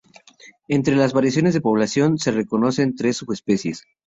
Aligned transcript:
Entre 0.67 0.95
las 0.95 1.13
variaciones 1.13 1.53
de 1.53 1.61
población, 1.61 2.17
se 2.17 2.31
reconocen 2.31 2.95
tres 2.95 3.17
subespecies. 3.17 3.83